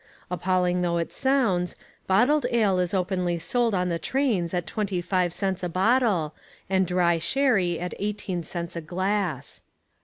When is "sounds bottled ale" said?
1.11-2.79